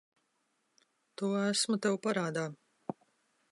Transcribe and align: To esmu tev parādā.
To 1.21 1.29
esmu 1.43 1.79
tev 1.83 2.01
parādā. 2.07 2.49